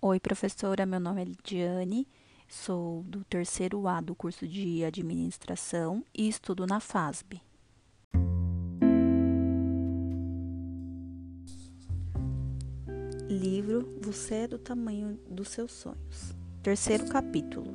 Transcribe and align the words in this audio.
Oi, 0.00 0.20
professora. 0.20 0.86
Meu 0.86 1.00
nome 1.00 1.22
é 1.22 1.24
Lidiane, 1.24 2.06
sou 2.48 3.02
do 3.02 3.24
terceiro 3.24 3.88
A 3.88 4.00
do 4.00 4.14
curso 4.14 4.46
de 4.46 4.84
Administração 4.84 6.04
e 6.14 6.28
estudo 6.28 6.68
na 6.68 6.78
FASB. 6.78 7.42
Livro 13.28 13.98
Você 14.00 14.34
é 14.34 14.46
do 14.46 14.56
tamanho 14.56 15.18
dos 15.28 15.48
seus 15.48 15.72
sonhos. 15.72 16.32
Terceiro 16.62 17.08
capítulo. 17.08 17.74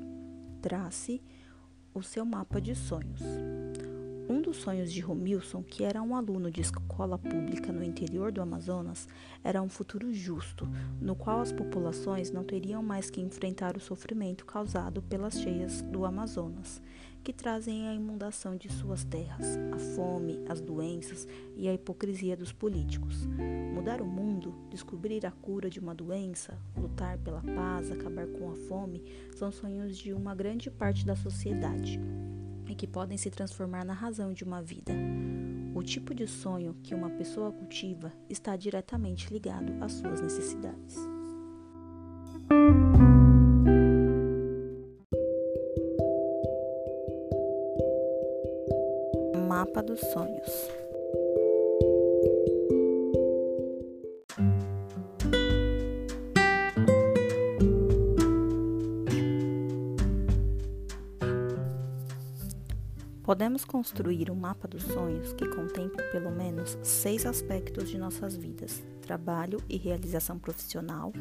Trace 0.61 1.21
o 1.93 2.01
seu 2.01 2.23
mapa 2.23 2.61
de 2.61 2.73
sonhos. 2.73 3.19
Um 4.29 4.41
dos 4.41 4.57
sonhos 4.57 4.91
de 4.91 5.01
Romilson, 5.01 5.61
que 5.61 5.83
era 5.83 6.01
um 6.01 6.15
aluno 6.15 6.49
de 6.49 6.61
escola 6.61 7.17
pública 7.17 7.73
no 7.73 7.83
interior 7.83 8.31
do 8.31 8.41
Amazonas, 8.41 9.07
era 9.43 9.61
um 9.61 9.67
futuro 9.67 10.13
justo, 10.13 10.65
no 11.01 11.13
qual 11.13 11.41
as 11.41 11.51
populações 11.51 12.31
não 12.31 12.43
teriam 12.43 12.81
mais 12.81 13.09
que 13.09 13.19
enfrentar 13.19 13.75
o 13.75 13.81
sofrimento 13.81 14.45
causado 14.45 15.01
pelas 15.01 15.33
cheias 15.41 15.81
do 15.81 16.05
Amazonas, 16.05 16.81
que 17.21 17.33
trazem 17.33 17.87
a 17.87 17.93
inundação 17.93 18.55
de 18.55 18.71
suas 18.71 19.04
terras, 19.04 19.57
a 19.73 19.78
fome, 19.78 20.39
as 20.47 20.61
doenças 20.61 21.28
e 21.57 21.67
a 21.67 21.73
hipocrisia 21.73 22.37
dos 22.37 22.53
políticos. 22.53 23.28
Mudar 23.73 24.01
o 24.01 24.05
mundo, 24.05 24.55
descobrir 24.69 25.25
a 25.25 25.31
cura 25.31 25.69
de 25.69 25.81
uma 25.81 25.93
doença, 25.93 26.57
lutar 26.78 27.17
pela 27.17 27.42
paz, 27.42 27.92
acabar 27.92 28.28
com 28.28 28.50
a 28.50 28.55
fome, 28.55 29.03
são 29.36 29.51
sonhos 29.51 29.97
de 29.97 30.14
uma 30.14 30.33
grande 30.33 30.71
parte 30.71 31.05
da 31.05 31.15
sociedade 31.15 32.00
e 32.67 32.75
que 32.75 32.88
podem 32.88 33.17
se 33.17 33.30
transformar 33.30 33.85
na 33.85 33.94
razão 33.94 34.33
de 34.33 34.44
uma 34.44 34.61
vida. 34.61 34.94
O 35.75 35.81
tipo 35.81 36.13
de 36.13 36.27
sonho 36.27 36.75
que 36.83 36.94
uma 36.94 37.09
pessoa 37.09 37.52
cultiva 37.52 38.11
está 38.30 38.55
diretamente 38.55 39.33
ligado 39.33 39.73
às 39.81 39.94
suas 39.94 40.22
necessidades. 40.22 40.97
Mapa 49.48 49.81
dos 49.81 50.00
sonhos. 50.00 50.83
Podemos 63.34 63.66
construir 63.66 64.30
um 64.30 64.36
mapa 64.36 64.67
dos 64.67 64.84
sonhos 64.84 65.34
que 65.34 65.48
contemple 65.48 66.03
pelo 66.12 66.30
menos 66.30 66.78
seis 66.84 67.26
aspectos 67.26 67.89
de 67.89 67.98
nossas 67.98 68.38
vidas: 68.38 68.84
trabalho 69.02 69.58
e 69.67 69.76
realização 69.76 70.38
profissional, 70.38 71.12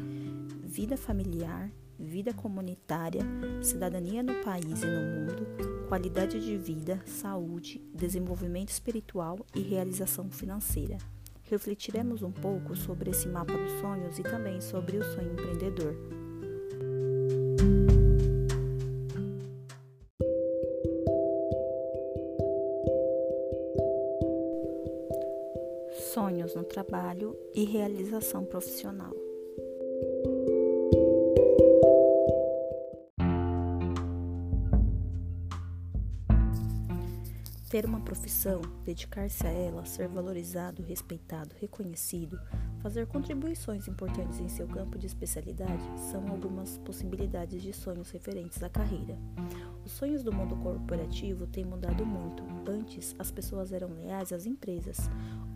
vida 0.61 0.95
familiar, 0.95 1.71
vida 1.97 2.31
comunitária, 2.31 3.21
cidadania 3.63 4.21
no 4.21 4.35
país 4.43 4.83
e 4.83 4.85
no 4.85 5.01
mundo, 5.01 5.47
qualidade 5.89 6.39
de 6.39 6.55
vida, 6.55 7.01
saúde, 7.03 7.81
desenvolvimento 7.91 8.69
espiritual 8.69 9.39
e 9.55 9.61
realização 9.61 10.29
financeira. 10.29 10.99
Refletiremos 11.41 12.21
um 12.21 12.31
pouco 12.31 12.75
sobre 12.75 13.09
esse 13.09 13.27
mapa 13.27 13.53
dos 13.57 13.71
sonhos 13.81 14.19
e 14.19 14.21
também 14.21 14.61
sobre 14.61 14.97
o 14.97 15.03
sonho 15.03 15.31
empreendedor. 15.31 16.22
Trabalho 26.83 27.35
e 27.53 27.63
realização 27.63 28.43
profissional. 28.43 29.13
Ter 37.69 37.85
uma 37.87 38.01
profissão, 38.01 38.61
dedicar-se 38.85 39.47
a 39.47 39.49
ela, 39.49 39.83
ser 39.83 40.07
valorizado, 40.07 40.83
respeitado, 40.83 41.55
reconhecido, 41.59 42.39
fazer 42.83 43.07
contribuições 43.07 43.87
importantes 43.87 44.39
em 44.39 44.47
seu 44.47 44.67
campo 44.67 44.99
de 44.99 45.07
especialidade 45.07 45.81
são 46.11 46.27
algumas 46.27 46.77
possibilidades 46.79 47.63
de 47.63 47.73
sonhos 47.73 48.11
referentes 48.11 48.61
à 48.61 48.69
carreira. 48.69 49.17
Os 49.83 49.91
sonhos 49.93 50.21
do 50.21 50.31
mundo 50.31 50.55
corporativo 50.57 51.47
têm 51.47 51.65
mudado 51.65 52.05
muito. 52.05 52.43
Antes, 52.69 53.15
as 53.17 53.31
pessoas 53.31 53.71
eram 53.71 53.89
leais 53.93 54.31
às 54.31 54.45
empresas 54.45 55.09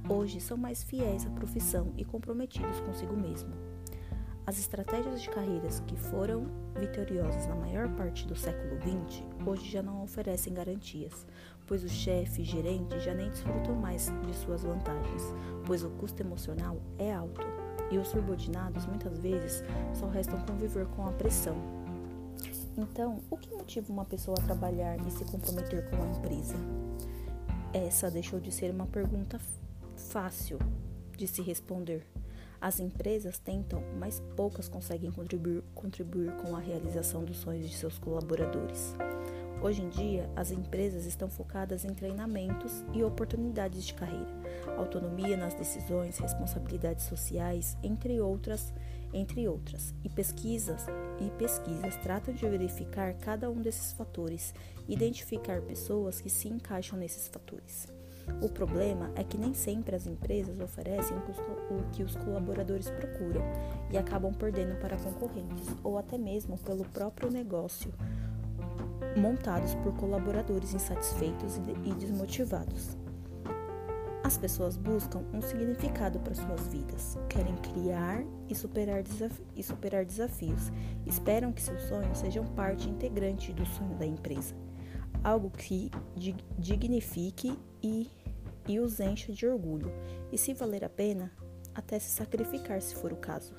hoje 0.09 0.39
são 0.39 0.57
mais 0.57 0.83
fiéis 0.83 1.25
à 1.25 1.29
profissão 1.29 1.93
e 1.97 2.05
comprometidos 2.05 2.79
consigo 2.81 3.15
mesmo. 3.15 3.53
As 4.45 4.57
estratégias 4.59 5.21
de 5.21 5.29
carreiras 5.29 5.81
que 5.81 5.97
foram 5.97 6.47
vitoriosas 6.79 7.47
na 7.47 7.55
maior 7.55 7.89
parte 7.95 8.25
do 8.25 8.35
século 8.35 8.79
XX 8.81 9.21
hoje 9.45 9.69
já 9.69 9.83
não 9.83 10.03
oferecem 10.03 10.53
garantias, 10.53 11.27
pois 11.65 11.83
o 11.83 11.89
chefe 11.89 12.41
e 12.41 12.45
gerente 12.45 12.97
já 13.01 13.13
nem 13.13 13.29
desfrutam 13.29 13.75
mais 13.75 14.09
de 14.25 14.33
suas 14.33 14.63
vantagens, 14.63 15.23
pois 15.65 15.83
o 15.83 15.89
custo 15.89 16.23
emocional 16.23 16.81
é 16.97 17.13
alto 17.13 17.41
e 17.91 17.97
os 17.97 18.07
subordinados 18.07 18.85
muitas 18.85 19.19
vezes 19.19 19.63
só 19.93 20.07
restam 20.07 20.39
conviver 20.45 20.85
com 20.87 21.05
a 21.05 21.11
pressão. 21.11 21.57
Então, 22.77 23.19
o 23.29 23.37
que 23.37 23.49
motiva 23.49 23.91
uma 23.91 24.05
pessoa 24.05 24.37
a 24.39 24.43
trabalhar 24.43 24.97
e 25.05 25.11
se 25.11 25.25
comprometer 25.25 25.89
com 25.89 26.01
a 26.01 26.07
empresa? 26.07 26.55
Essa 27.73 28.09
deixou 28.09 28.39
de 28.39 28.51
ser 28.51 28.71
uma 28.71 28.85
pergunta 28.85 29.39
fácil 29.97 30.59
de 31.17 31.27
se 31.27 31.41
responder. 31.41 32.05
As 32.59 32.79
empresas 32.79 33.37
tentam, 33.37 33.83
mas 33.99 34.19
poucas 34.35 34.67
conseguem 34.67 35.11
contribuir, 35.11 35.63
contribuir 35.75 36.31
com 36.37 36.55
a 36.55 36.59
realização 36.59 37.23
dos 37.23 37.37
sonhos 37.37 37.69
de 37.69 37.75
seus 37.75 37.99
colaboradores. 37.99 38.95
Hoje 39.61 39.81
em 39.81 39.89
dia, 39.89 40.29
as 40.35 40.51
empresas 40.51 41.05
estão 41.05 41.29
focadas 41.29 41.83
em 41.83 41.93
treinamentos 41.93 42.83
e 42.93 43.03
oportunidades 43.03 43.85
de 43.85 43.93
carreira, 43.93 44.29
autonomia 44.77 45.35
nas 45.35 45.55
decisões, 45.55 46.19
responsabilidades 46.19 47.05
sociais, 47.05 47.75
entre 47.81 48.21
outras, 48.21 48.71
entre 49.11 49.47
outras. 49.47 49.95
E 50.03 50.09
pesquisas 50.09 50.85
e 51.19 51.31
pesquisas 51.31 51.95
tratam 51.97 52.35
de 52.35 52.47
verificar 52.47 53.15
cada 53.15 53.49
um 53.49 53.59
desses 53.59 53.93
fatores, 53.93 54.53
identificar 54.87 55.61
pessoas 55.61 56.21
que 56.21 56.29
se 56.29 56.47
encaixam 56.47 56.97
nesses 56.97 57.27
fatores. 57.27 57.96
O 58.41 58.49
problema 58.49 59.11
é 59.15 59.23
que 59.23 59.37
nem 59.37 59.53
sempre 59.53 59.95
as 59.95 60.05
empresas 60.05 60.59
oferecem 60.59 61.17
o 61.17 61.89
que 61.91 62.03
os 62.03 62.15
colaboradores 62.15 62.89
procuram 62.89 63.41
e 63.91 63.97
acabam 63.97 64.31
perdendo 64.31 64.79
para 64.79 64.97
concorrentes 64.97 65.67
ou 65.83 65.97
até 65.97 66.17
mesmo 66.17 66.57
pelo 66.59 66.85
próprio 66.85 67.31
negócio, 67.31 67.91
montados 69.15 69.73
por 69.75 69.93
colaboradores 69.95 70.73
insatisfeitos 70.73 71.57
e 71.83 71.93
desmotivados. 71.93 72.95
As 74.23 74.37
pessoas 74.37 74.75
buscam 74.75 75.23
um 75.33 75.41
significado 75.41 76.19
para 76.19 76.35
suas 76.35 76.67
vidas, 76.67 77.17
querem 77.29 77.55
criar 77.55 78.23
e 78.49 78.53
superar, 78.53 79.01
e 79.55 79.63
superar 79.63 80.05
desafios, 80.05 80.71
esperam 81.05 81.53
que 81.53 81.61
seus 81.61 81.81
sonhos 81.83 82.17
sejam 82.17 82.45
parte 82.45 82.89
integrante 82.89 83.53
do 83.53 83.65
sonho 83.65 83.95
da 83.95 84.05
empresa, 84.05 84.53
algo 85.23 85.49
que 85.49 85.89
dignifique 86.59 87.57
e 87.81 88.11
e 88.67 88.79
os 88.79 88.99
encha 88.99 89.31
de 89.31 89.47
orgulho, 89.47 89.91
e 90.31 90.37
se 90.37 90.53
valer 90.53 90.83
a 90.83 90.89
pena, 90.89 91.31
até 91.73 91.99
se 91.99 92.09
sacrificar 92.09 92.81
se 92.81 92.95
for 92.95 93.13
o 93.13 93.17
caso. 93.17 93.53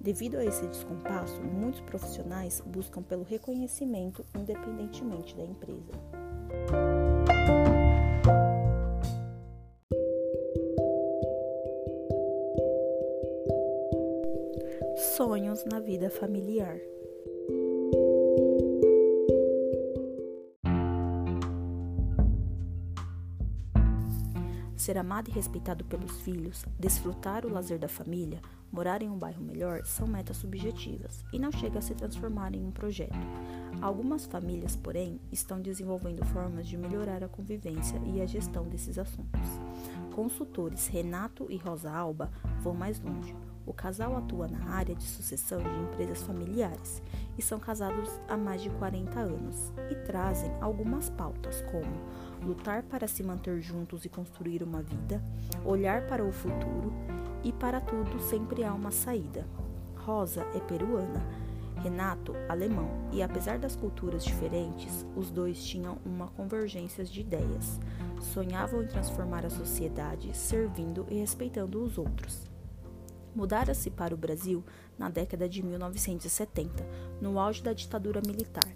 Devido 0.00 0.36
a 0.36 0.44
esse 0.44 0.66
descompasso, 0.66 1.40
muitos 1.42 1.80
profissionais 1.80 2.60
buscam 2.66 3.02
pelo 3.02 3.22
reconhecimento 3.22 4.24
independentemente 4.36 5.36
da 5.36 5.44
empresa. 5.44 5.92
Sonhos 15.16 15.64
na 15.64 15.78
vida 15.78 16.10
familiar. 16.10 16.78
Ser 24.82 24.98
amado 24.98 25.30
e 25.30 25.32
respeitado 25.32 25.84
pelos 25.84 26.22
filhos, 26.22 26.64
desfrutar 26.76 27.46
o 27.46 27.48
lazer 27.48 27.78
da 27.78 27.86
família, 27.86 28.42
morar 28.72 29.00
em 29.00 29.08
um 29.08 29.16
bairro 29.16 29.40
melhor 29.40 29.86
são 29.86 30.08
metas 30.08 30.38
subjetivas 30.38 31.24
e 31.32 31.38
não 31.38 31.52
chega 31.52 31.78
a 31.78 31.80
se 31.80 31.94
transformar 31.94 32.52
em 32.52 32.66
um 32.66 32.72
projeto. 32.72 33.14
Algumas 33.80 34.26
famílias, 34.26 34.74
porém, 34.74 35.20
estão 35.30 35.60
desenvolvendo 35.60 36.24
formas 36.24 36.66
de 36.66 36.76
melhorar 36.76 37.22
a 37.22 37.28
convivência 37.28 37.96
e 38.04 38.20
a 38.20 38.26
gestão 38.26 38.64
desses 38.64 38.98
assuntos. 38.98 39.40
Consultores 40.16 40.88
Renato 40.88 41.46
e 41.48 41.56
Rosa 41.58 41.92
Alba 41.92 42.28
vão 42.60 42.74
mais 42.74 42.98
longe. 42.98 43.36
O 43.64 43.72
casal 43.72 44.16
atua 44.16 44.48
na 44.48 44.70
área 44.70 44.96
de 44.96 45.04
sucessão 45.04 45.62
de 45.62 45.78
empresas 45.84 46.24
familiares 46.24 47.00
e 47.38 47.42
são 47.42 47.60
casados 47.60 48.10
há 48.28 48.36
mais 48.36 48.60
de 48.60 48.70
40 48.70 49.20
anos 49.20 49.72
e 49.88 49.94
trazem 50.04 50.50
algumas 50.60 51.08
pautas 51.08 51.62
como 51.70 52.31
lutar 52.44 52.82
para 52.82 53.06
se 53.06 53.22
manter 53.22 53.60
juntos 53.60 54.04
e 54.04 54.08
construir 54.08 54.62
uma 54.62 54.82
vida, 54.82 55.22
olhar 55.64 56.06
para 56.06 56.24
o 56.24 56.32
futuro 56.32 56.92
e 57.44 57.52
para 57.52 57.80
tudo 57.80 58.20
sempre 58.20 58.64
há 58.64 58.72
uma 58.72 58.90
saída. 58.90 59.46
Rosa 59.96 60.42
é 60.54 60.60
peruana, 60.60 61.22
Renato 61.82 62.32
alemão, 62.48 62.88
e 63.10 63.22
apesar 63.22 63.58
das 63.58 63.74
culturas 63.74 64.24
diferentes, 64.24 65.04
os 65.16 65.30
dois 65.30 65.64
tinham 65.64 65.98
uma 66.04 66.28
convergência 66.28 67.04
de 67.04 67.20
ideias. 67.20 67.80
Sonhavam 68.20 68.84
em 68.84 68.86
transformar 68.86 69.44
a 69.44 69.50
sociedade 69.50 70.36
servindo 70.36 71.04
e 71.10 71.18
respeitando 71.18 71.82
os 71.82 71.98
outros. 71.98 72.48
Mudara-se 73.34 73.90
para 73.90 74.14
o 74.14 74.16
Brasil 74.16 74.62
na 74.96 75.08
década 75.08 75.48
de 75.48 75.60
1970, 75.60 76.86
no 77.20 77.36
auge 77.36 77.62
da 77.62 77.72
ditadura 77.72 78.20
militar. 78.24 78.68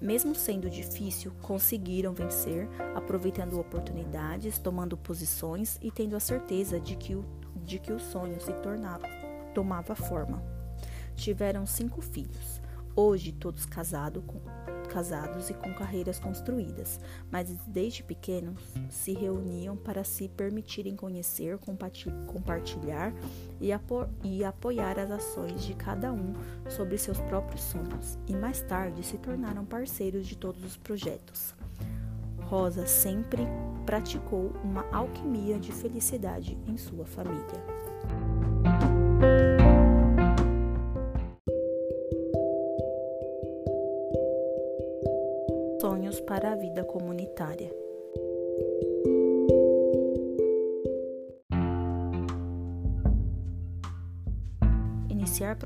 Mesmo 0.00 0.34
sendo 0.34 0.70
difícil, 0.70 1.30
conseguiram 1.42 2.14
vencer, 2.14 2.66
aproveitando 2.94 3.60
oportunidades, 3.60 4.58
tomando 4.58 4.96
posições 4.96 5.78
e 5.82 5.90
tendo 5.90 6.16
a 6.16 6.20
certeza 6.20 6.80
de 6.80 6.96
que 6.96 7.14
o, 7.14 7.24
de 7.56 7.78
que 7.78 7.92
o 7.92 8.00
sonho 8.00 8.40
se 8.40 8.52
tornava, 8.54 9.06
tomava 9.54 9.94
forma. 9.94 10.42
Tiveram 11.14 11.66
cinco 11.66 12.00
filhos, 12.00 12.62
hoje 12.96 13.30
todos 13.30 13.66
casado 13.66 14.22
com, 14.22 14.40
casados 14.90 15.48
e 15.48 15.54
com 15.54 15.72
carreiras 15.72 16.18
construídas, 16.18 17.00
mas 17.30 17.48
desde 17.66 18.02
pequenos 18.02 18.60
se 18.88 19.12
reuniam 19.12 19.76
para 19.76 20.02
se 20.02 20.28
permitirem 20.28 20.96
conhecer, 20.96 21.58
compartilhar 22.26 23.14
e, 23.60 23.72
apo 23.72 24.06
e 24.22 24.44
apoiar 24.44 24.98
as 24.98 25.10
ações 25.10 25.62
de 25.64 25.74
cada 25.74 26.12
um 26.12 26.34
sobre 26.68 26.98
seus 26.98 27.20
próprios 27.20 27.62
sonhos, 27.62 28.18
e 28.26 28.34
mais 28.34 28.60
tarde 28.62 29.04
se 29.04 29.16
tornaram 29.16 29.64
parceiros 29.64 30.26
de 30.26 30.36
todos 30.36 30.62
os 30.64 30.76
projetos. 30.76 31.54
Rosa 32.42 32.84
sempre 32.86 33.46
praticou 33.86 34.52
uma 34.64 34.84
alquimia 34.90 35.58
de 35.58 35.70
felicidade 35.70 36.58
em 36.66 36.76
sua 36.76 37.06
família. 37.06 37.64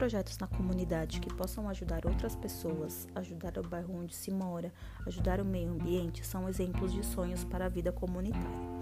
Projetos 0.04 0.36
na 0.36 0.46
comunidade 0.46 1.18
que 1.18 1.32
possam 1.32 1.66
ajudar 1.66 2.04
outras 2.04 2.36
pessoas, 2.36 3.08
ajudar 3.14 3.56
o 3.56 3.66
bairro 3.66 3.96
onde 3.96 4.14
se 4.14 4.30
mora, 4.30 4.70
ajudar 5.06 5.40
o 5.40 5.44
meio 5.46 5.70
ambiente 5.70 6.26
são 6.26 6.46
exemplos 6.46 6.92
de 6.92 7.02
sonhos 7.02 7.42
para 7.42 7.64
a 7.64 7.68
vida 7.70 7.90
comunitária. 7.90 8.74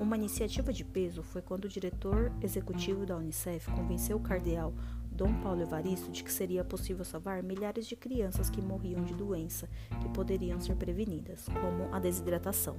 Uma 0.00 0.16
iniciativa 0.16 0.72
de 0.72 0.84
peso 0.84 1.22
foi 1.22 1.40
quando 1.40 1.66
o 1.66 1.68
diretor 1.68 2.32
executivo 2.42 3.06
da 3.06 3.16
Unicef 3.16 3.70
convenceu 3.70 4.16
o 4.16 4.20
cardeal 4.20 4.74
Dom 5.14 5.32
Paulo 5.40 5.62
Evaristo 5.62 6.10
de 6.10 6.24
que 6.24 6.32
seria 6.32 6.64
possível 6.64 7.04
salvar 7.04 7.42
milhares 7.42 7.86
de 7.86 7.94
crianças 7.94 8.50
que 8.50 8.60
morriam 8.60 9.04
de 9.04 9.14
doença 9.14 9.68
que 10.00 10.08
poderiam 10.08 10.60
ser 10.60 10.74
prevenidas, 10.74 11.46
como 11.60 11.94
a 11.94 12.00
desidratação. 12.00 12.76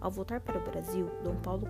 Ao 0.00 0.10
voltar 0.10 0.40
para 0.40 0.58
o 0.58 0.64
Brasil, 0.64 1.08
Dom 1.22 1.36
Paulo 1.36 1.66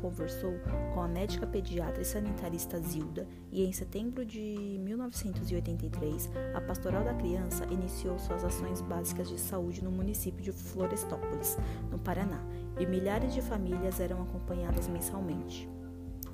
conversou 0.00 0.54
com 0.92 1.00
a 1.00 1.08
médica 1.08 1.46
pediatra 1.46 2.02
e 2.02 2.04
sanitarista 2.04 2.80
Zilda 2.80 3.28
e 3.52 3.64
em 3.64 3.72
setembro 3.72 4.24
de 4.24 4.78
1983, 4.80 6.30
a 6.54 6.60
Pastoral 6.60 7.04
da 7.04 7.14
Criança 7.14 7.64
iniciou 7.66 8.18
suas 8.18 8.44
ações 8.44 8.80
básicas 8.80 9.28
de 9.28 9.38
saúde 9.38 9.82
no 9.82 9.90
município 9.90 10.42
de 10.42 10.52
Florestópolis, 10.52 11.56
no 11.90 11.98
Paraná, 11.98 12.44
e 12.78 12.86
milhares 12.86 13.32
de 13.34 13.40
famílias 13.40 14.00
eram 14.00 14.22
acompanhadas 14.22 14.88
mensalmente. 14.88 15.75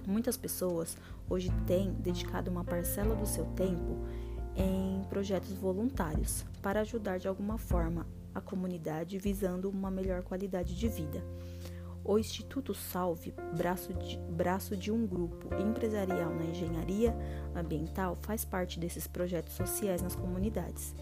Muitas 0.06 0.36
pessoas 0.36 0.96
hoje 1.28 1.50
têm 1.66 1.92
dedicado 1.92 2.50
uma 2.50 2.64
parcela 2.64 3.14
do 3.14 3.26
seu 3.26 3.44
tempo 3.54 3.98
em 4.56 5.02
projetos 5.08 5.52
voluntários 5.52 6.44
para 6.60 6.80
ajudar 6.80 7.18
de 7.18 7.28
alguma 7.28 7.56
forma 7.56 8.06
a 8.34 8.40
comunidade 8.40 9.18
visando 9.18 9.70
uma 9.70 9.90
melhor 9.90 10.22
qualidade 10.22 10.74
de 10.74 10.88
vida. 10.88 11.22
O 12.04 12.18
Instituto 12.18 12.74
Salve, 12.74 13.32
braço 13.56 13.94
de, 13.94 14.18
braço 14.18 14.76
de 14.76 14.90
um 14.90 15.06
grupo 15.06 15.54
empresarial 15.54 16.34
na 16.34 16.46
engenharia 16.46 17.16
ambiental, 17.54 18.18
faz 18.22 18.44
parte 18.44 18.80
desses 18.80 19.06
projetos 19.06 19.54
sociais 19.54 20.02
nas 20.02 20.16
comunidades 20.16 20.94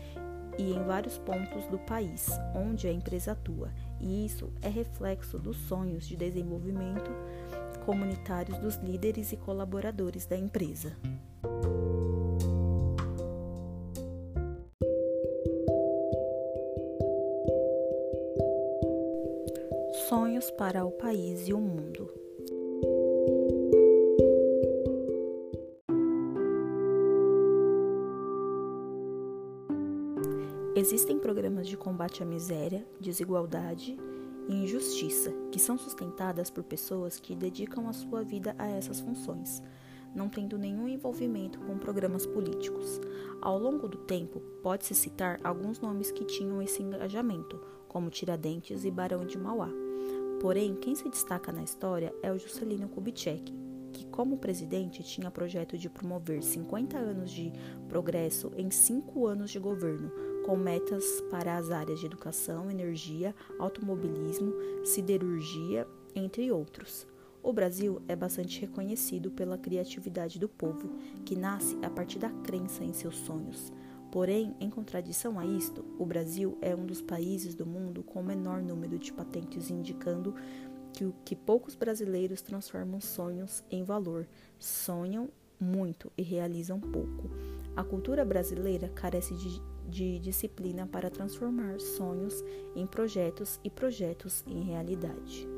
e 0.58 0.72
em 0.74 0.84
vários 0.84 1.16
pontos 1.16 1.66
do 1.68 1.78
país 1.78 2.28
onde 2.54 2.86
a 2.86 2.92
empresa 2.92 3.32
atua, 3.32 3.70
e 3.98 4.26
isso 4.26 4.52
é 4.60 4.68
reflexo 4.68 5.38
dos 5.38 5.56
sonhos 5.56 6.06
de 6.06 6.16
desenvolvimento 6.16 7.10
comunitários 7.80 8.58
dos 8.58 8.76
líderes 8.76 9.32
e 9.32 9.36
colaboradores 9.36 10.26
da 10.26 10.36
empresa. 10.36 10.96
Sonhos 20.08 20.50
para 20.52 20.84
o 20.84 20.90
país 20.90 21.48
e 21.48 21.52
o 21.52 21.58
mundo. 21.58 22.12
Existem 30.76 31.18
programas 31.18 31.68
de 31.68 31.76
combate 31.76 32.22
à 32.22 32.26
miséria, 32.26 32.86
desigualdade 33.00 33.98
e 34.50 34.64
injustiça, 34.64 35.32
que 35.52 35.60
são 35.60 35.78
sustentadas 35.78 36.50
por 36.50 36.64
pessoas 36.64 37.20
que 37.20 37.36
dedicam 37.36 37.88
a 37.88 37.92
sua 37.92 38.24
vida 38.24 38.54
a 38.58 38.66
essas 38.66 39.00
funções, 39.00 39.62
não 40.12 40.28
tendo 40.28 40.58
nenhum 40.58 40.88
envolvimento 40.88 41.60
com 41.60 41.78
programas 41.78 42.26
políticos. 42.26 43.00
Ao 43.40 43.56
longo 43.56 43.86
do 43.86 43.98
tempo, 43.98 44.40
pode-se 44.60 44.92
citar 44.92 45.38
alguns 45.44 45.78
nomes 45.78 46.10
que 46.10 46.24
tinham 46.24 46.60
esse 46.60 46.82
engajamento, 46.82 47.60
como 47.86 48.10
Tiradentes 48.10 48.84
e 48.84 48.90
Barão 48.90 49.24
de 49.24 49.38
Mauá. 49.38 49.70
Porém, 50.40 50.74
quem 50.74 50.96
se 50.96 51.08
destaca 51.08 51.52
na 51.52 51.62
história 51.62 52.12
é 52.20 52.32
o 52.32 52.38
Juscelino 52.38 52.88
Kubitschek, 52.88 53.54
que, 53.92 54.06
como 54.06 54.38
presidente, 54.38 55.04
tinha 55.04 55.30
projeto 55.30 55.78
de 55.78 55.88
promover 55.88 56.42
50 56.42 56.98
anos 56.98 57.30
de 57.30 57.52
progresso 57.88 58.50
em 58.56 58.68
5 58.68 59.26
anos 59.26 59.50
de 59.50 59.60
governo, 59.60 60.10
com 60.44 60.56
metas 60.56 61.20
para 61.30 61.56
as 61.56 61.70
áreas 61.70 62.00
de 62.00 62.06
educação, 62.06 62.70
energia, 62.70 63.34
automobilismo, 63.58 64.52
siderurgia, 64.84 65.86
entre 66.14 66.50
outros. 66.50 67.06
O 67.42 67.52
Brasil 67.52 68.02
é 68.06 68.14
bastante 68.14 68.60
reconhecido 68.60 69.30
pela 69.30 69.56
criatividade 69.56 70.38
do 70.38 70.48
povo, 70.48 70.90
que 71.24 71.36
nasce 71.36 71.78
a 71.82 71.88
partir 71.88 72.18
da 72.18 72.28
crença 72.28 72.84
em 72.84 72.92
seus 72.92 73.16
sonhos. 73.16 73.72
Porém, 74.12 74.54
em 74.60 74.68
contradição 74.68 75.38
a 75.38 75.46
isto, 75.46 75.84
o 75.98 76.04
Brasil 76.04 76.58
é 76.60 76.74
um 76.74 76.84
dos 76.84 77.00
países 77.00 77.54
do 77.54 77.64
mundo 77.64 78.02
com 78.02 78.20
o 78.20 78.24
menor 78.24 78.60
número 78.60 78.98
de 78.98 79.12
patentes, 79.12 79.70
indicando 79.70 80.34
que, 80.92 81.10
que 81.24 81.36
poucos 81.36 81.74
brasileiros 81.74 82.42
transformam 82.42 83.00
sonhos 83.00 83.64
em 83.70 83.84
valor, 83.84 84.26
sonham 84.58 85.30
muito 85.60 86.10
e 86.18 86.22
realizam 86.22 86.80
pouco. 86.80 87.30
A 87.76 87.84
cultura 87.84 88.24
brasileira 88.24 88.88
carece 88.88 89.34
de 89.34 89.62
de 89.90 90.18
disciplina 90.20 90.86
para 90.86 91.10
transformar 91.10 91.80
sonhos 91.80 92.44
em 92.74 92.86
projetos 92.86 93.58
e 93.64 93.68
projetos 93.68 94.44
em 94.46 94.62
realidade. 94.62 95.48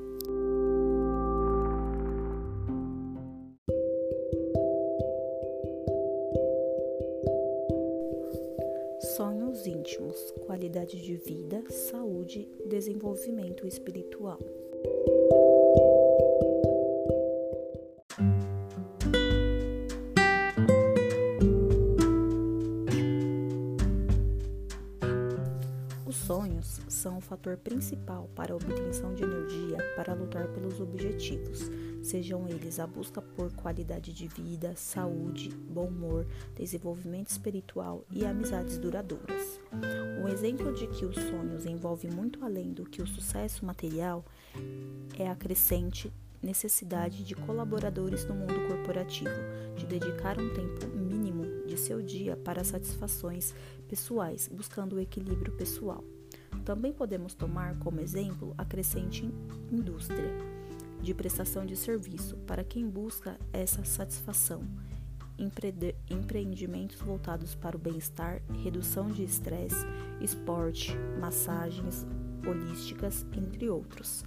Sonhos 9.16 9.66
íntimos, 9.66 10.16
qualidade 10.46 11.00
de 11.00 11.16
vida, 11.16 11.62
saúde, 11.68 12.48
desenvolvimento 12.66 13.66
espiritual. 13.66 14.38
São 27.02 27.18
o 27.18 27.20
fator 27.20 27.56
principal 27.56 28.30
para 28.32 28.52
a 28.52 28.56
obtenção 28.56 29.12
de 29.12 29.24
energia 29.24 29.76
para 29.96 30.14
lutar 30.14 30.46
pelos 30.52 30.80
objetivos, 30.80 31.68
sejam 32.00 32.48
eles 32.48 32.78
a 32.78 32.86
busca 32.86 33.20
por 33.20 33.52
qualidade 33.54 34.12
de 34.12 34.28
vida, 34.28 34.76
saúde, 34.76 35.48
bom 35.48 35.88
humor, 35.88 36.24
desenvolvimento 36.54 37.28
espiritual 37.28 38.04
e 38.08 38.24
amizades 38.24 38.78
duradouras. 38.78 39.60
Um 40.22 40.28
exemplo 40.28 40.72
de 40.72 40.86
que 40.86 41.04
os 41.04 41.16
sonhos 41.16 41.66
envolvem 41.66 42.08
muito 42.08 42.44
além 42.44 42.72
do 42.72 42.84
que 42.84 43.02
o 43.02 43.06
sucesso 43.06 43.66
material 43.66 44.24
é 45.18 45.28
a 45.28 45.34
crescente 45.34 46.12
necessidade 46.40 47.24
de 47.24 47.34
colaboradores 47.34 48.24
no 48.24 48.34
mundo 48.34 48.68
corporativo, 48.68 49.30
de 49.76 49.86
dedicar 49.86 50.40
um 50.40 50.54
tempo 50.54 50.86
mínimo 50.86 51.66
de 51.66 51.76
seu 51.76 52.00
dia 52.00 52.36
para 52.36 52.62
satisfações 52.62 53.52
pessoais, 53.88 54.48
buscando 54.48 54.94
o 54.94 55.00
equilíbrio 55.00 55.52
pessoal. 55.52 56.04
Também 56.64 56.92
podemos 56.92 57.34
tomar 57.34 57.76
como 57.78 58.00
exemplo 58.00 58.54
a 58.56 58.64
crescente 58.64 59.24
indústria 59.70 60.30
de 61.02 61.12
prestação 61.12 61.66
de 61.66 61.74
serviço 61.74 62.36
para 62.46 62.62
quem 62.62 62.88
busca 62.88 63.36
essa 63.52 63.84
satisfação, 63.84 64.62
empre 65.36 65.74
empreendimentos 66.08 67.00
voltados 67.00 67.56
para 67.56 67.76
o 67.76 67.80
bem-estar, 67.80 68.40
redução 68.62 69.10
de 69.10 69.24
estresse, 69.24 69.84
esporte, 70.20 70.96
massagens 71.18 72.06
holísticas, 72.46 73.26
entre 73.32 73.68
outros. 73.68 74.24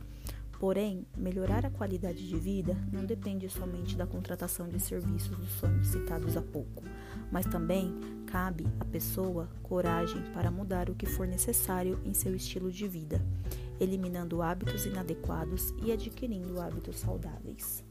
Porém, 0.59 1.05
melhorar 1.17 1.65
a 1.65 1.69
qualidade 1.69 2.27
de 2.27 2.38
vida 2.38 2.77
não 2.91 3.05
depende 3.05 3.50
somente 3.50 3.95
da 3.95 4.07
contratação 4.07 4.67
de 4.69 4.79
serviços 4.79 5.38
dos 5.38 5.50
sonhos 5.59 5.88
citados 5.88 6.38
há 6.38 6.41
pouco, 6.41 6.83
mas 7.31 7.45
também 7.45 7.93
cabe 8.25 8.65
à 8.79 8.85
pessoa 8.85 9.50
coragem 9.62 10.21
para 10.33 10.50
mudar 10.50 10.89
o 10.89 10.95
que 10.95 11.05
for 11.05 11.27
necessário 11.27 12.00
em 12.05 12.13
seu 12.13 12.33
estilo 12.33 12.71
de 12.71 12.88
vida, 12.88 13.21
eliminando 13.79 14.41
hábitos 14.41 14.85
inadequados 14.85 15.74
e 15.83 15.91
adquirindo 15.91 16.59
hábitos 16.62 17.00
saudáveis. 17.00 17.83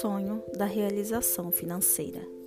Sonho 0.00 0.44
da 0.56 0.64
realização 0.64 1.50
financeira. 1.50 2.37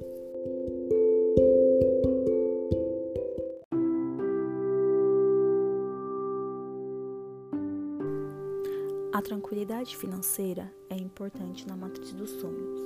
A 9.22 9.24
tranquilidade 9.24 9.96
financeira 9.96 10.74
é 10.90 10.96
importante 10.96 11.68
na 11.68 11.78
matriz 11.78 12.12
dos 12.12 12.32
sonhos. 12.32 12.82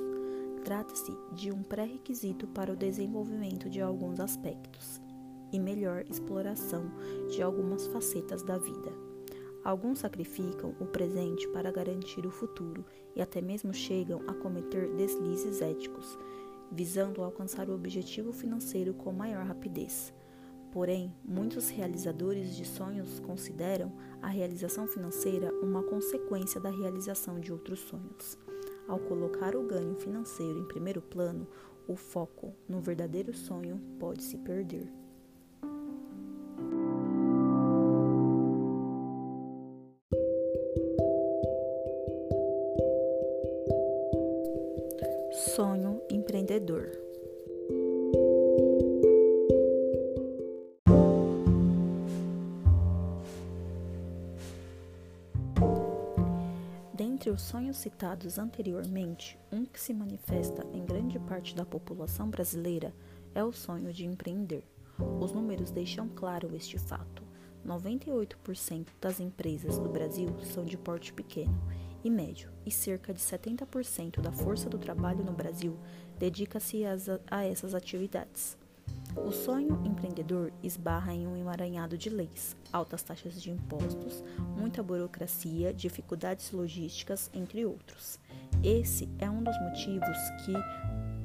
Trata-se 0.62 1.16
de 1.32 1.50
um 1.50 1.62
pré-requisito 1.62 2.46
para 2.48 2.70
o 2.70 2.76
desenvolvimento 2.76 3.70
de 3.70 3.80
alguns 3.80 4.20
aspectos 4.20 5.00
e 5.50 5.58
melhor 5.58 6.04
exploração 6.10 6.92
de 7.30 7.40
algumas 7.40 7.86
facetas 7.86 8.42
da 8.42 8.58
vida. 8.58 8.92
Alguns 9.64 10.00
sacrificam 10.00 10.74
o 10.78 10.84
presente 10.84 11.48
para 11.48 11.72
garantir 11.72 12.26
o 12.26 12.30
futuro 12.30 12.84
e 13.14 13.22
até 13.22 13.40
mesmo 13.40 13.72
chegam 13.72 14.20
a 14.26 14.34
cometer 14.34 14.92
deslizes 14.94 15.62
éticos, 15.62 16.18
visando 16.70 17.22
alcançar 17.22 17.70
o 17.70 17.74
objetivo 17.74 18.30
financeiro 18.30 18.92
com 18.92 19.10
maior 19.10 19.46
rapidez. 19.46 20.12
Porém, 20.76 21.10
muitos 21.24 21.70
realizadores 21.70 22.54
de 22.54 22.62
sonhos 22.66 23.18
consideram 23.20 23.90
a 24.20 24.28
realização 24.28 24.86
financeira 24.86 25.50
uma 25.62 25.82
consequência 25.82 26.60
da 26.60 26.68
realização 26.68 27.40
de 27.40 27.50
outros 27.50 27.80
sonhos. 27.80 28.36
Ao 28.86 28.98
colocar 28.98 29.56
o 29.56 29.62
ganho 29.62 29.94
financeiro 29.94 30.58
em 30.58 30.68
primeiro 30.68 31.00
plano, 31.00 31.48
o 31.88 31.96
foco 31.96 32.52
no 32.68 32.78
verdadeiro 32.78 33.32
sonho 33.32 33.80
pode 33.98 34.22
se 34.22 34.36
perder. 34.36 34.86
Sonho 45.54 46.02
empreendedor. 46.10 47.05
Dentre 57.26 57.42
os 57.42 57.48
sonhos 57.48 57.78
citados 57.78 58.38
anteriormente, 58.38 59.36
um 59.50 59.64
que 59.64 59.80
se 59.80 59.92
manifesta 59.92 60.64
em 60.72 60.84
grande 60.84 61.18
parte 61.18 61.56
da 61.56 61.66
população 61.66 62.30
brasileira 62.30 62.94
é 63.34 63.42
o 63.42 63.50
sonho 63.50 63.92
de 63.92 64.06
empreender. 64.06 64.62
Os 65.20 65.32
números 65.32 65.72
deixam 65.72 66.08
claro 66.08 66.54
este 66.54 66.78
fato. 66.78 67.24
98% 67.66 68.90
das 69.00 69.18
empresas 69.18 69.76
do 69.76 69.88
Brasil 69.88 70.28
são 70.44 70.64
de 70.64 70.78
porte 70.78 71.12
pequeno 71.12 71.60
e 72.04 72.08
médio, 72.08 72.48
e 72.64 72.70
cerca 72.70 73.12
de 73.12 73.18
70% 73.18 74.20
da 74.20 74.30
força 74.30 74.70
do 74.70 74.78
trabalho 74.78 75.24
no 75.24 75.32
Brasil 75.32 75.76
dedica-se 76.16 76.84
a 77.28 77.44
essas 77.44 77.74
atividades. 77.74 78.56
O 79.16 79.32
sonho 79.32 79.80
empreendedor 79.84 80.52
esbarra 80.62 81.12
em 81.12 81.26
um 81.26 81.36
emaranhado 81.36 81.96
de 81.96 82.10
leis, 82.10 82.54
altas 82.72 83.02
taxas 83.02 83.40
de 83.40 83.50
impostos, 83.50 84.22
muita 84.56 84.82
burocracia, 84.82 85.72
dificuldades 85.72 86.52
logísticas, 86.52 87.30
entre 87.34 87.64
outros. 87.64 88.20
Esse 88.62 89.08
é 89.18 89.28
um 89.28 89.42
dos 89.42 89.58
motivos 89.60 90.18
que 90.44 90.52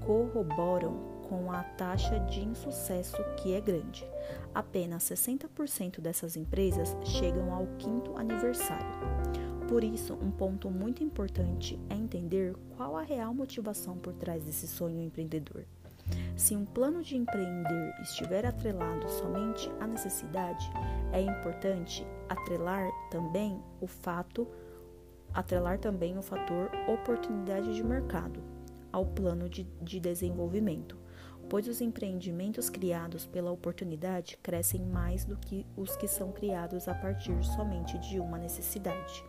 corroboram 0.06 1.22
com 1.28 1.52
a 1.52 1.64
taxa 1.64 2.20
de 2.20 2.42
insucesso 2.42 3.18
que 3.38 3.54
é 3.54 3.62
grande. 3.62 4.06
Apenas 4.54 5.04
60% 5.04 6.02
dessas 6.02 6.36
empresas 6.36 6.96
chegam 7.04 7.54
ao 7.54 7.68
quinto 7.78 8.18
aniversário. 8.18 9.00
Por 9.68 9.84
isso, 9.84 10.16
um 10.16 10.32
ponto 10.32 10.70
muito 10.70 11.04
importante 11.04 11.80
é 11.90 11.94
entender 11.94 12.54
qual 12.76 12.98
a 12.98 13.04
real 13.04 13.34
motivação 13.34 13.98
por 13.98 14.14
trás 14.14 14.44
desse 14.44 14.68
sonho 14.68 15.02
empreendedor. 15.02 15.66
Se 16.36 16.56
um 16.56 16.66
plano 16.66 17.04
de 17.04 17.16
empreender 17.16 17.94
estiver 18.02 18.46
atrelado 18.46 19.08
somente 19.10 19.72
à 19.80 19.88
necessidade, 19.88 20.70
é 21.12 21.22
importante 21.22 22.06
atrelar 22.28 22.90
também 23.10 23.62
o 23.80 23.88
fato 23.88 24.48
atrelar 25.34 25.80
também 25.80 26.18
o 26.18 26.22
fator 26.22 26.70
oportunidade 26.88 27.74
de 27.74 27.84
mercado 27.84 28.44
ao 28.92 29.06
plano 29.06 29.48
de, 29.48 29.64
de 29.82 30.00
desenvolvimento, 30.00 30.98
pois 31.50 31.68
os 31.68 31.82
empreendimentos 31.82 32.70
criados 32.70 33.26
pela 33.26 33.52
oportunidade 33.52 34.38
crescem 34.42 34.82
mais 34.82 35.24
do 35.24 35.38
que 35.38 35.66
os 35.78 35.96
que 35.96 36.08
são 36.08 36.32
criados 36.32 36.88
a 36.88 36.94
partir 36.94 37.44
somente 37.44 37.98
de 38.00 38.20
uma 38.20 38.38
necessidade. 38.38 39.24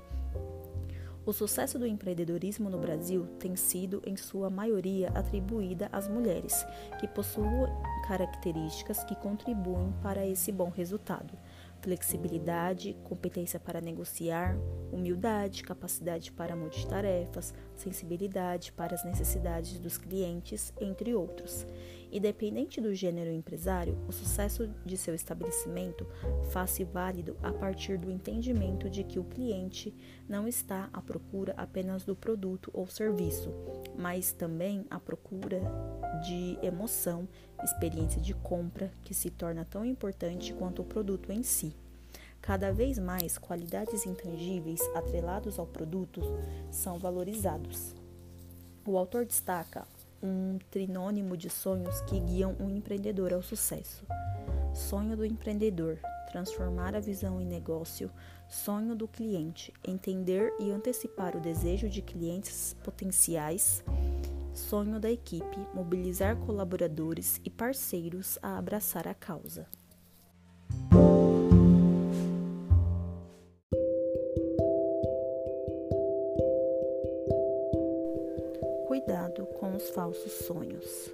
O 1.24 1.32
sucesso 1.32 1.78
do 1.78 1.86
empreendedorismo 1.86 2.68
no 2.68 2.78
Brasil 2.78 3.26
tem 3.38 3.54
sido, 3.54 4.02
em 4.04 4.16
sua 4.16 4.50
maioria, 4.50 5.08
atribuída 5.10 5.88
às 5.92 6.08
mulheres, 6.08 6.66
que 6.98 7.06
possuem 7.06 7.68
características 8.08 9.04
que 9.04 9.14
contribuem 9.14 9.92
para 10.02 10.26
esse 10.26 10.50
bom 10.50 10.68
resultado 10.68 11.38
flexibilidade, 11.82 12.96
competência 13.02 13.58
para 13.58 13.80
negociar, 13.80 14.56
humildade, 14.92 15.64
capacidade 15.64 16.30
para 16.30 16.54
multitarefas, 16.54 17.52
sensibilidade 17.74 18.72
para 18.72 18.94
as 18.94 19.04
necessidades 19.04 19.78
dos 19.80 19.98
clientes, 19.98 20.72
entre 20.80 21.12
outros. 21.14 21.66
Independente 22.12 22.78
do 22.78 22.94
gênero 22.94 23.30
empresário, 23.30 23.96
o 24.06 24.12
sucesso 24.12 24.68
de 24.84 24.98
seu 24.98 25.14
estabelecimento 25.14 26.06
faz-se 26.50 26.84
válido 26.84 27.38
a 27.42 27.50
partir 27.50 27.96
do 27.96 28.10
entendimento 28.10 28.90
de 28.90 29.02
que 29.02 29.18
o 29.18 29.24
cliente 29.24 29.94
não 30.28 30.46
está 30.46 30.90
à 30.92 31.00
procura 31.00 31.54
apenas 31.56 32.04
do 32.04 32.14
produto 32.14 32.70
ou 32.74 32.86
serviço, 32.86 33.50
mas 33.96 34.30
também 34.30 34.84
à 34.90 35.00
procura 35.00 35.58
de 36.22 36.58
emoção, 36.62 37.26
experiência 37.64 38.20
de 38.20 38.34
compra 38.34 38.92
que 39.02 39.14
se 39.14 39.30
torna 39.30 39.64
tão 39.64 39.82
importante 39.82 40.52
quanto 40.52 40.82
o 40.82 40.84
produto 40.84 41.32
em 41.32 41.42
si. 41.42 41.74
Cada 42.42 42.70
vez 42.72 42.98
mais, 42.98 43.38
qualidades 43.38 44.04
intangíveis 44.04 44.82
atrelados 44.94 45.58
ao 45.58 45.66
produto 45.66 46.20
são 46.70 46.98
valorizados. 46.98 47.94
O 48.84 48.98
autor 48.98 49.24
destaca 49.24 49.86
um 50.22 50.58
trinônimo 50.70 51.36
de 51.36 51.50
sonhos 51.50 52.00
que 52.02 52.20
guiam 52.20 52.56
um 52.60 52.70
empreendedor 52.70 53.32
ao 53.32 53.42
sucesso. 53.42 54.06
Sonho 54.72 55.16
do 55.16 55.24
empreendedor, 55.24 55.98
transformar 56.30 56.94
a 56.94 57.00
visão 57.00 57.40
em 57.40 57.46
negócio. 57.46 58.10
Sonho 58.48 58.94
do 58.94 59.08
cliente, 59.08 59.72
entender 59.86 60.54
e 60.58 60.70
antecipar 60.70 61.36
o 61.36 61.40
desejo 61.40 61.88
de 61.88 62.00
clientes 62.00 62.76
potenciais. 62.82 63.84
Sonho 64.54 65.00
da 65.00 65.10
equipe, 65.10 65.58
mobilizar 65.74 66.36
colaboradores 66.36 67.40
e 67.44 67.50
parceiros 67.50 68.38
a 68.42 68.58
abraçar 68.58 69.08
a 69.08 69.14
causa. 69.14 69.66
Com 80.22 80.28
os 80.28 80.32
falsos 80.32 80.32
sonhos. 80.46 81.10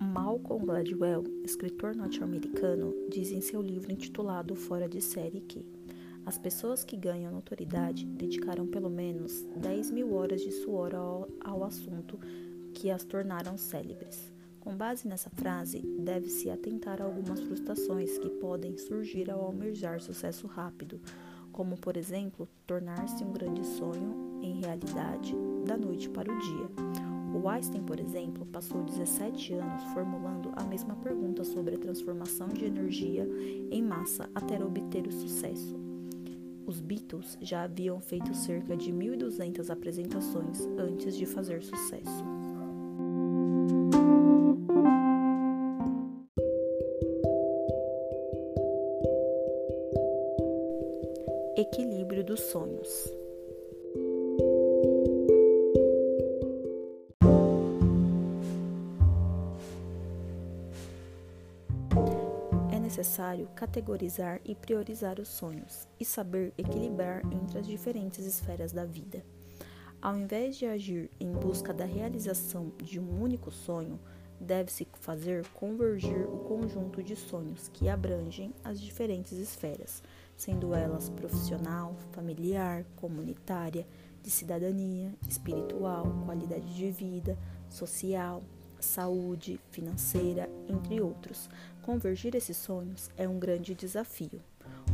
Malcolm 0.00 0.64
Gladwell, 0.64 1.24
escritor 1.44 1.94
norte-americano, 1.94 2.94
diz 3.08 3.32
em 3.32 3.40
seu 3.40 3.62
livro 3.62 3.92
intitulado 3.92 4.54
Fora 4.54 4.88
de 4.88 5.00
Série 5.00 5.40
que 5.40 5.64
as 6.26 6.36
pessoas 6.36 6.84
que 6.84 6.96
ganham 6.96 7.32
notoriedade 7.32 8.04
dedicaram 8.04 8.66
pelo 8.66 8.90
menos 8.90 9.46
10 9.56 9.90
mil 9.92 10.12
horas 10.14 10.42
de 10.42 10.52
suor 10.52 10.94
ao, 10.94 11.26
ao 11.40 11.64
assunto 11.64 12.18
que 12.74 12.90
as 12.90 13.02
tornaram 13.02 13.56
célebres. 13.56 14.37
Com 14.68 14.76
base 14.76 15.08
nessa 15.08 15.30
frase, 15.30 15.80
deve-se 15.98 16.50
atentar 16.50 17.00
a 17.00 17.06
algumas 17.06 17.40
frustrações 17.40 18.18
que 18.18 18.28
podem 18.28 18.76
surgir 18.76 19.30
ao 19.30 19.40
almejar 19.40 19.98
sucesso 19.98 20.46
rápido, 20.46 21.00
como, 21.50 21.74
por 21.78 21.96
exemplo, 21.96 22.46
tornar-se 22.66 23.24
um 23.24 23.32
grande 23.32 23.64
sonho 23.64 24.38
em 24.42 24.60
realidade, 24.60 25.34
da 25.64 25.74
noite 25.74 26.10
para 26.10 26.30
o 26.30 26.38
dia. 26.38 26.68
O 27.34 27.48
Einstein, 27.48 27.82
por 27.82 27.98
exemplo, 27.98 28.44
passou 28.44 28.82
17 28.82 29.54
anos 29.54 29.84
formulando 29.94 30.52
a 30.54 30.62
mesma 30.64 30.94
pergunta 30.96 31.44
sobre 31.44 31.76
a 31.76 31.78
transformação 31.78 32.48
de 32.48 32.66
energia 32.66 33.26
em 33.70 33.82
massa 33.82 34.28
até 34.34 34.62
obter 34.62 35.06
o 35.06 35.12
sucesso. 35.12 35.80
Os 36.66 36.78
Beatles 36.78 37.38
já 37.40 37.62
haviam 37.62 38.02
feito 38.02 38.34
cerca 38.34 38.76
de 38.76 38.92
1.200 38.92 39.70
apresentações 39.70 40.60
antes 40.76 41.16
de 41.16 41.24
fazer 41.24 41.62
sucesso. 41.62 42.57
Dos 52.38 52.46
sonhos. 52.52 53.12
É 62.70 62.78
necessário 62.78 63.48
categorizar 63.56 64.40
e 64.44 64.54
priorizar 64.54 65.18
os 65.18 65.26
sonhos 65.26 65.88
e 65.98 66.04
saber 66.04 66.52
equilibrar 66.56 67.22
entre 67.32 67.58
as 67.58 67.66
diferentes 67.66 68.24
esferas 68.24 68.70
da 68.72 68.84
vida. 68.84 69.24
Ao 70.00 70.16
invés 70.16 70.56
de 70.56 70.66
agir 70.66 71.10
em 71.18 71.32
busca 71.32 71.74
da 71.74 71.84
realização 71.84 72.70
de 72.78 73.00
um 73.00 73.20
único 73.20 73.50
sonho, 73.50 73.98
deve-se 74.40 74.86
fazer 75.00 75.44
convergir 75.48 76.28
o 76.28 76.38
conjunto 76.44 77.02
de 77.02 77.16
sonhos 77.16 77.68
que 77.68 77.88
abrangem 77.88 78.54
as 78.62 78.80
diferentes 78.80 79.32
esferas, 79.32 80.00
sendo 80.38 80.72
elas 80.72 81.10
profissional, 81.10 81.96
familiar, 82.12 82.86
comunitária, 82.94 83.84
de 84.22 84.30
cidadania, 84.30 85.12
espiritual, 85.28 86.06
qualidade 86.24 86.74
de 86.74 86.90
vida, 86.92 87.36
social, 87.68 88.40
saúde, 88.78 89.60
financeira, 89.72 90.48
entre 90.68 91.00
outros. 91.00 91.50
Convergir 91.82 92.36
esses 92.36 92.56
sonhos 92.56 93.10
é 93.16 93.28
um 93.28 93.38
grande 93.38 93.74
desafio. 93.74 94.40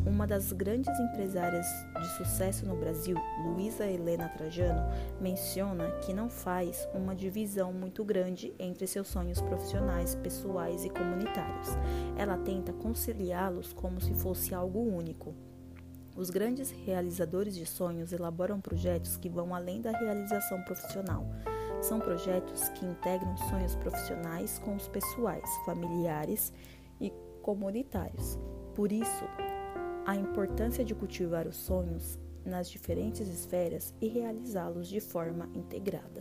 Uma 0.06 0.26
das 0.26 0.52
grandes 0.52 0.98
empresárias 1.00 1.66
de 1.98 2.08
sucesso 2.18 2.66
no 2.66 2.76
Brasil, 2.76 3.16
Luísa 3.42 3.86
Helena 3.86 4.28
Trajano, 4.28 4.82
menciona 5.18 5.90
que 6.02 6.12
não 6.12 6.28
faz 6.28 6.86
uma 6.92 7.16
divisão 7.16 7.72
muito 7.72 8.04
grande 8.04 8.54
entre 8.58 8.86
seus 8.86 9.08
sonhos 9.08 9.40
profissionais, 9.40 10.14
pessoais 10.14 10.84
e 10.84 10.90
comunitários. 10.90 11.68
Ela 12.18 12.36
tenta 12.36 12.70
conciliá-los 12.70 13.72
como 13.72 13.98
se 13.98 14.12
fosse 14.12 14.54
algo 14.54 14.78
único. 14.78 15.34
Os 16.14 16.28
grandes 16.28 16.70
realizadores 16.70 17.54
de 17.54 17.64
sonhos 17.64 18.12
elaboram 18.12 18.60
projetos 18.60 19.16
que 19.16 19.30
vão 19.30 19.54
além 19.54 19.80
da 19.80 19.90
realização 19.90 20.62
profissional. 20.64 21.26
São 21.80 21.98
projetos 21.98 22.68
que 22.68 22.84
integram 22.84 23.36
sonhos 23.48 23.74
profissionais 23.76 24.58
com 24.58 24.76
os 24.76 24.86
pessoais, 24.86 25.48
familiares 25.64 26.52
e 27.00 27.10
comunitários. 27.42 28.38
Por 28.74 28.92
isso, 28.92 29.24
a 30.06 30.14
importância 30.14 30.84
de 30.84 30.94
cultivar 30.94 31.46
os 31.46 31.56
sonhos 31.56 32.18
nas 32.44 32.68
diferentes 32.68 33.26
esferas 33.28 33.94
e 34.00 34.08
realizá-los 34.08 34.88
de 34.88 35.00
forma 35.00 35.48
integrada. 35.54 36.20